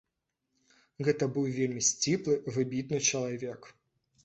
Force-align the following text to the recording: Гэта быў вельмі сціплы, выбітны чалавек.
Гэта 1.07 1.27
быў 1.35 1.45
вельмі 1.59 1.85
сціплы, 1.89 2.41
выбітны 2.57 3.05
чалавек. 3.09 3.73